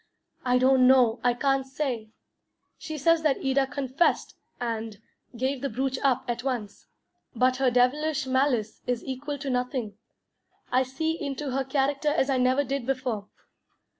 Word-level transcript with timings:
"I 0.43 0.57
don't 0.57 0.87
know. 0.87 1.19
I 1.23 1.35
can't 1.35 1.63
say. 1.63 2.09
She 2.79 2.97
says 2.97 3.21
that 3.21 3.37
Ida 3.45 3.67
confessed, 3.67 4.33
and, 4.59 4.99
gave 5.37 5.61
the 5.61 5.69
brooch 5.69 5.99
up 5.99 6.23
at 6.27 6.43
once. 6.43 6.87
But 7.35 7.57
her 7.57 7.69
devilish 7.69 8.25
malice 8.25 8.81
is 8.87 9.05
equal 9.05 9.37
to 9.37 9.49
anything. 9.49 9.99
I 10.71 10.81
see 10.81 11.11
into 11.23 11.51
her 11.51 11.63
character 11.63 12.09
as 12.09 12.31
I 12.31 12.37
never 12.37 12.63
did 12.63 12.87
before. 12.87 13.27